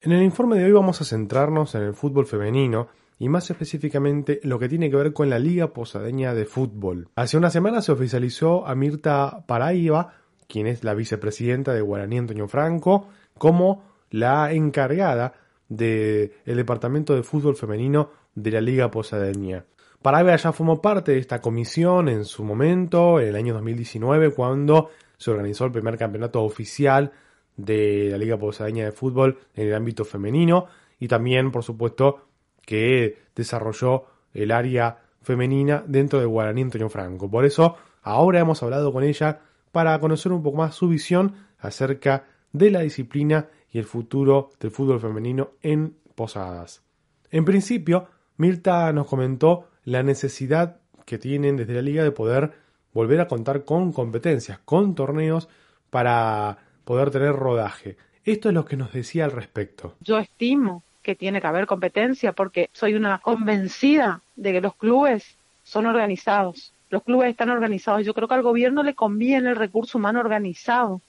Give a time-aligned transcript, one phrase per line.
[0.00, 2.86] En el informe de hoy vamos a centrarnos en el fútbol femenino
[3.18, 7.08] y más específicamente lo que tiene que ver con la Liga Posadeña de Fútbol.
[7.16, 10.14] Hace una semana se oficializó a Mirta Paraiba,
[10.46, 13.08] quien es la vicepresidenta de Guaraní Antonio Franco,
[13.38, 15.32] como la encargada
[15.68, 19.64] del Departamento de Fútbol Femenino de la Liga Posadeña.
[20.00, 24.90] Paraiba ya formó parte de esta comisión en su momento, en el año 2019, cuando
[25.16, 27.10] se organizó el primer campeonato oficial
[27.58, 30.66] de la Liga Posadeña de Fútbol en el ámbito femenino
[30.98, 32.28] y también, por supuesto,
[32.64, 37.30] que desarrolló el área femenina dentro de Guaraní Antonio Franco.
[37.30, 39.40] Por eso, ahora hemos hablado con ella
[39.72, 44.70] para conocer un poco más su visión acerca de la disciplina y el futuro del
[44.70, 46.82] fútbol femenino en Posadas.
[47.30, 48.06] En principio,
[48.38, 52.52] Mirta nos comentó la necesidad que tienen desde la liga de poder
[52.92, 55.48] volver a contar con competencias, con torneos
[55.90, 57.98] para poder tener rodaje.
[58.24, 59.94] Esto es lo que nos decía al respecto.
[60.00, 65.36] Yo estimo que tiene que haber competencia porque soy una convencida de que los clubes
[65.64, 66.72] son organizados.
[66.88, 68.06] Los clubes están organizados.
[68.06, 71.02] Yo creo que al gobierno le conviene el recurso humano organizado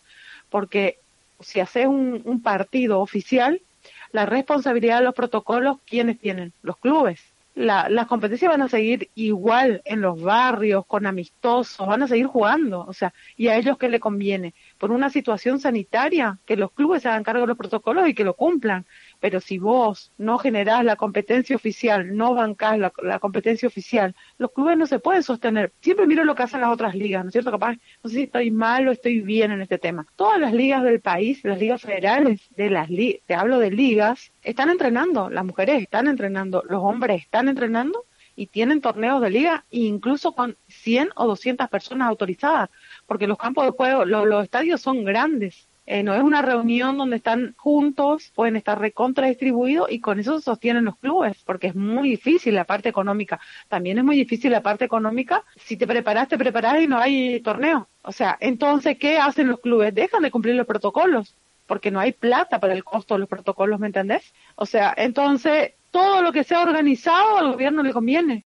[0.50, 0.97] porque
[1.39, 3.61] si haces un, partido oficial,
[4.11, 6.52] la responsabilidad de los protocolos, ¿quiénes tienen?
[6.61, 7.22] Los clubes
[7.55, 12.27] la, las competencias van a seguir igual en los barrios, con amistosos, van a seguir
[12.27, 16.72] jugando, o sea, y a ellos que le conviene, por una situación sanitaria, que los
[16.72, 18.85] clubes se hagan cargo de los protocolos y que lo cumplan,
[19.19, 24.77] pero si vos no generás la competencia oficial, no bancás la, competencia oficial, los clubes
[24.77, 25.73] no se pueden sostener.
[25.81, 27.51] Siempre miro lo que hacen las otras ligas, ¿no es cierto?
[27.51, 30.07] Capaz, no sé si estoy mal o estoy bien en este tema.
[30.16, 32.90] Todas las ligas del país, las ligas federales, de las
[33.25, 38.47] te hablo de ligas, están entrenando, las mujeres están entrenando, los hombres están entrenando y
[38.47, 42.69] tienen torneos de liga incluso con 100 o 200 personas autorizadas,
[43.09, 47.16] porque los campos de juego, los estadios son grandes eh, no es una reunión donde
[47.16, 51.75] están juntos, pueden estar recontra distribuidos y con eso se sostienen los clubes, porque es
[51.75, 53.40] muy difícil la parte económica.
[53.70, 55.44] También es muy difícil la parte económica.
[55.58, 57.88] Si te preparas, te preparas y no hay torneo.
[58.03, 59.96] O sea, entonces, ¿qué hacen los clubes?
[59.96, 61.34] Dejan de cumplir los protocolos,
[61.66, 64.31] porque no hay plata para el costo de los protocolos, ¿me entendés?
[64.58, 68.46] O sea, entonces, todo lo que sea organizado al gobierno le conviene.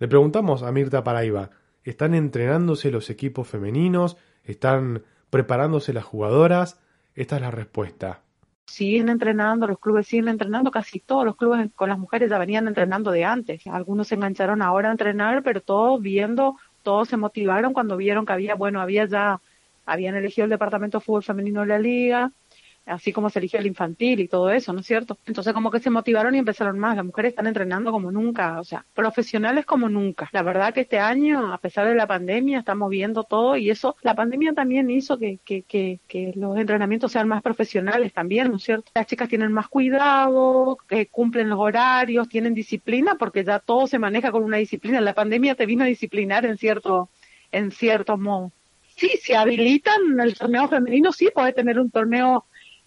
[0.00, 1.50] Le preguntamos a Mirta Paraiba,
[1.84, 4.16] ¿están entrenándose los equipos femeninos?
[4.44, 6.80] ¿Están preparándose las jugadoras?
[7.14, 8.20] Esta es la respuesta.
[8.66, 12.66] Siguen entrenando, los clubes siguen entrenando, casi todos los clubes con las mujeres ya venían
[12.66, 13.66] entrenando de antes.
[13.66, 18.32] Algunos se engancharon ahora a entrenar, pero todos viendo, todos se motivaron cuando vieron que
[18.32, 19.40] había, bueno, había ya,
[19.84, 22.32] habían elegido el departamento de fútbol femenino de la liga,
[22.86, 25.18] así como se eligió el infantil y todo eso, ¿no es cierto?
[25.26, 26.96] Entonces como que se motivaron y empezaron más.
[26.96, 30.28] Las mujeres están entrenando como nunca, o sea, profesionales como nunca.
[30.32, 33.96] La verdad que este año, a pesar de la pandemia, estamos viendo todo y eso,
[34.02, 38.56] la pandemia también hizo que, que, que, que los entrenamientos sean más profesionales también, ¿no
[38.56, 38.90] es cierto?
[38.94, 43.98] Las chicas tienen más cuidado, que cumplen los horarios, tienen disciplina, porque ya todo se
[43.98, 45.00] maneja con una disciplina.
[45.00, 47.08] La pandemia te vino a disciplinar en cierto,
[47.52, 48.52] en cierto modo.
[48.96, 52.44] Sí, se habilitan el torneo femenino, sí puede tener un torneo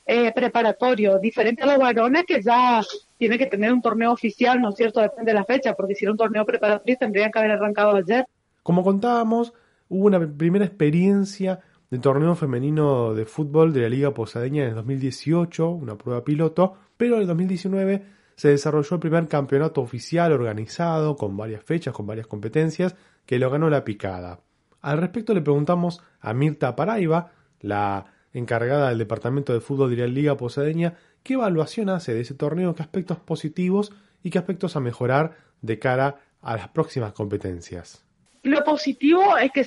[0.08, 2.82] eh, preparatorio, diferente a los varones que ya
[3.18, 5.02] tiene que tener un torneo oficial, ¿no es cierto?
[5.02, 8.26] Depende de la fecha, porque si era un torneo preparatorio tendrían que haber arrancado ayer.
[8.64, 9.54] Como contábamos,
[9.90, 11.60] hubo una primera experiencia
[11.90, 16.76] de torneo femenino de fútbol de la Liga Posadeña en el 2018, una prueba piloto,
[16.96, 18.06] pero en el 2019
[18.38, 22.96] se desarrolló el primer campeonato oficial organizado, con varias fechas, con varias competencias,
[23.26, 24.40] que lo ganó la picada.
[24.80, 28.06] Al respecto le preguntamos a Mirta Paraiba, la
[28.38, 30.94] encargada del Departamento de Fútbol de la Liga Posadeña,
[31.24, 33.92] qué evaluación hace de ese torneo, qué aspectos positivos
[34.24, 38.04] y qué aspectos a mejorar de cara a las próximas competencias.
[38.44, 39.62] Lo positivo es que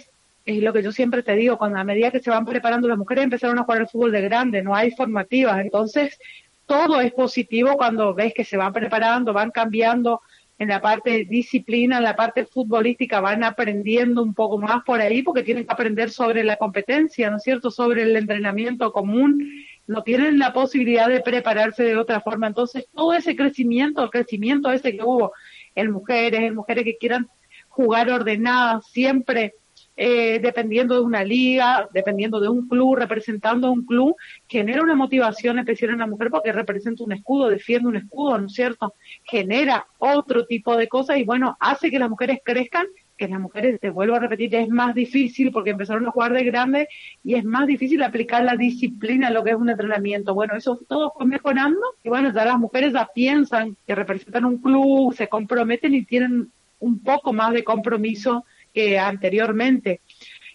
[0.47, 2.99] es lo que yo siempre te digo, cuando a medida que se van preparando las
[2.99, 6.19] mujeres empezaron a jugar el fútbol de grande, no hay formativas, entonces
[6.67, 10.23] todo es positivo cuando ves que se van preparando, van cambiando
[10.61, 15.23] en la parte disciplina, en la parte futbolística, van aprendiendo un poco más por ahí
[15.23, 19.51] porque tienen que aprender sobre la competencia, ¿no es cierto?, sobre el entrenamiento común,
[19.87, 22.47] no tienen la posibilidad de prepararse de otra forma.
[22.47, 25.33] Entonces, todo ese crecimiento, el crecimiento ese que hubo
[25.75, 27.27] en mujeres, en mujeres que quieran
[27.71, 29.55] jugar ordenadas, siempre
[30.03, 34.17] eh, dependiendo de una liga, dependiendo de un club, representando a un club,
[34.49, 38.47] genera una motivación especial en la mujer porque representa un escudo, defiende un escudo, ¿no
[38.47, 38.95] es cierto?
[39.25, 42.87] Genera otro tipo de cosas y bueno, hace que las mujeres crezcan
[43.19, 46.45] que las mujeres, te vuelvo a repetir, es más difícil porque empezaron a jugar de
[46.45, 46.89] grande
[47.23, 50.33] y es más difícil aplicar la disciplina a lo que es un entrenamiento.
[50.33, 54.57] Bueno, eso todo fue mejorando y bueno, ya las mujeres ya piensan que representan un
[54.57, 60.01] club, se comprometen y tienen un poco más de compromiso que anteriormente.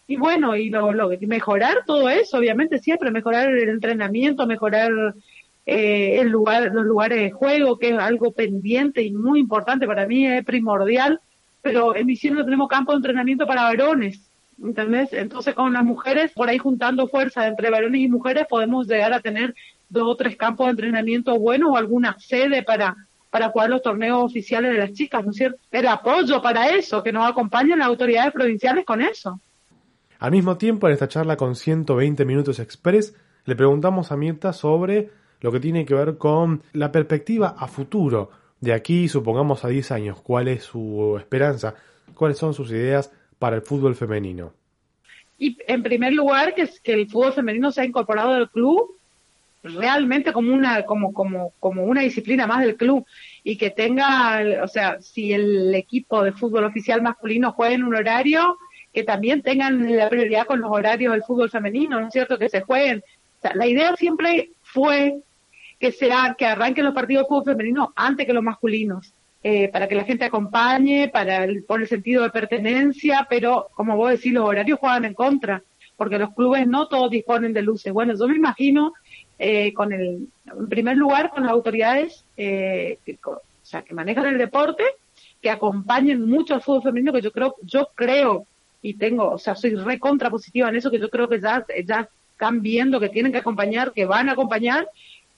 [0.07, 4.91] Y bueno, y lo, mejorar todo eso, obviamente siempre mejorar el entrenamiento, mejorar
[5.65, 10.05] eh, el lugar, los lugares de juego, que es algo pendiente y muy importante para
[10.05, 11.19] mí, es primordial
[11.65, 14.21] pero en Misiones no tenemos campo de entrenamiento para varones.
[14.63, 15.11] ¿Entendés?
[15.13, 19.19] Entonces con las mujeres, por ahí juntando fuerza entre varones y mujeres, podemos llegar a
[19.19, 19.55] tener
[19.89, 22.95] dos o tres campos de entrenamiento buenos o alguna sede para,
[23.35, 25.59] para jugar los torneos oficiales de las chicas, ¿no es cierto?
[25.69, 29.41] El apoyo para eso, que nos acompañen las autoridades provinciales con eso.
[30.19, 35.09] Al mismo tiempo, en esta charla con 120 Minutos Express, le preguntamos a Mirta sobre
[35.41, 38.29] lo que tiene que ver con la perspectiva a futuro
[38.61, 41.75] de aquí, supongamos a 10 años, ¿cuál es su esperanza?
[42.13, 44.53] ¿Cuáles son sus ideas para el fútbol femenino?
[45.37, 48.94] Y en primer lugar, que, que el fútbol femenino se ha incorporado al club
[49.65, 53.05] realmente como una, como, como, como una disciplina más del club
[53.43, 57.95] y que tenga, o sea, si el equipo de fútbol oficial masculino juega en un
[57.95, 58.57] horario,
[58.93, 62.37] que también tengan la prioridad con los horarios del fútbol femenino, ¿no es cierto?
[62.37, 63.03] Que se jueguen.
[63.39, 65.19] O sea, la idea siempre fue
[65.79, 69.13] que sea que arranquen los partidos de fútbol femenino antes que los masculinos,
[69.43, 73.97] eh, para que la gente acompañe, para el, por el sentido de pertenencia, pero como
[73.97, 75.61] vos decís, los horarios juegan en contra,
[75.97, 77.91] porque los clubes no todos disponen de luces.
[77.91, 78.93] Bueno, yo me imagino
[79.39, 84.27] eh, con el, en primer lugar, con las autoridades eh, que, o sea, que manejan
[84.27, 84.83] el deporte,
[85.41, 88.45] que acompañen mucho al fútbol femenino, que yo creo, yo creo
[88.81, 92.07] y tengo, o sea, soy recontra positiva en eso, que yo creo que ya, ya
[92.31, 94.87] están viendo que tienen que acompañar, que van a acompañar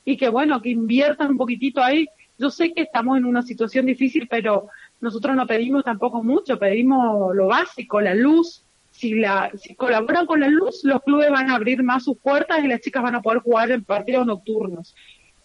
[0.04, 2.08] y que bueno, que inviertan un poquitito ahí.
[2.38, 4.68] Yo sé que estamos en una situación difícil, pero
[5.00, 8.64] nosotros no pedimos tampoco mucho, pedimos lo básico, la luz.
[8.98, 12.64] Si, la, si colaboran con la luz, los clubes van a abrir más sus puertas
[12.64, 14.96] y las chicas van a poder jugar en partidos nocturnos.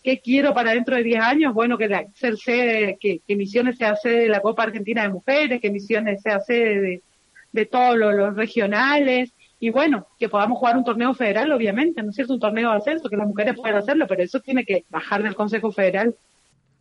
[0.03, 1.55] ¿Qué quiero para dentro de 10 años?
[1.55, 2.37] Bueno, que la, ser
[2.99, 7.03] que Misiones sea sede de la Copa Argentina de Mujeres, que Misiones sea sede de,
[7.53, 9.33] de todos los regionales,
[9.63, 12.33] y bueno, que podamos jugar un torneo federal, obviamente, ¿no es cierto?
[12.33, 15.37] Un torneo de ascenso, que las mujeres puedan hacerlo, pero eso tiene que bajar del
[15.37, 16.17] Consejo Federal.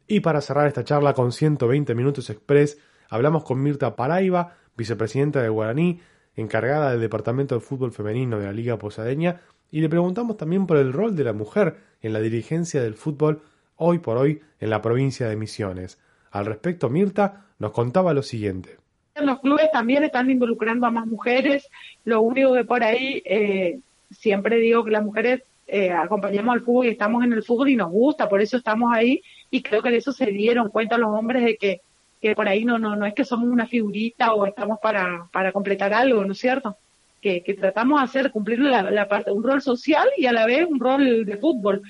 [0.08, 5.50] Y para cerrar esta charla con 120 minutos express, hablamos con Mirta Paraiba, vicepresidenta de
[5.50, 6.00] Guaraní,
[6.36, 9.42] encargada del Departamento de Fútbol Femenino de la Liga Posadeña,
[9.72, 13.42] y le preguntamos también por el rol de la mujer en la dirigencia del fútbol
[13.78, 16.00] hoy por hoy en la provincia de Misiones.
[16.32, 18.78] Al respecto, Mirta nos contaba lo siguiente.
[19.16, 21.68] Los clubes también están involucrando a más mujeres.
[22.06, 23.80] Lo único que por ahí, eh,
[24.10, 27.76] siempre digo que las mujeres eh, acompañamos al fútbol y estamos en el fútbol y
[27.76, 29.22] nos gusta, por eso estamos ahí.
[29.50, 31.82] Y creo que de eso se dieron cuenta los hombres de que,
[32.22, 35.52] que por ahí no, no, no es que somos una figurita o estamos para, para
[35.52, 36.78] completar algo, ¿no es cierto?
[37.20, 40.46] Que, que tratamos de hacer, cumplir la, la parte, un rol social y a la
[40.46, 41.82] vez un rol de fútbol.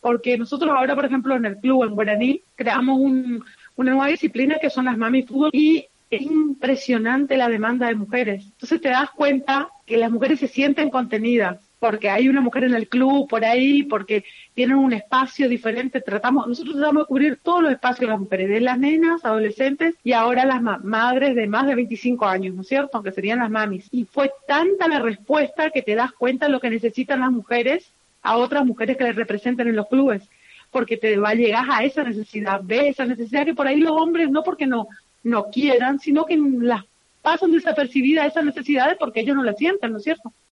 [0.00, 3.44] Porque nosotros ahora, por ejemplo, en el club, en Guaraní, creamos un,
[3.76, 8.44] una nueva disciplina que son las mami fútbol y es impresionante la demanda de mujeres.
[8.44, 12.74] Entonces te das cuenta que las mujeres se sienten contenidas porque hay una mujer en
[12.74, 16.00] el club por ahí, porque tienen un espacio diferente.
[16.00, 19.94] Tratamos, nosotros tratamos de cubrir todos los espacios de las mujeres, de las nenas, adolescentes
[20.02, 22.90] y ahora las madres de más de 25 años, ¿no es cierto?
[22.94, 23.88] Aunque serían las mamis.
[23.90, 27.90] Y fue tanta la respuesta que te das cuenta de lo que necesitan las mujeres
[28.22, 30.22] a otras mujeres que les representan en los clubes
[30.70, 33.92] porque te va a llegar a esa necesidad, ve esa necesidad que por ahí los
[33.92, 34.86] hombres no porque no
[35.22, 36.84] no quieran, sino que las
[37.22, 40.32] pasan desapercibidas esas necesidades porque ellos no las sienten, ¿no es cierto?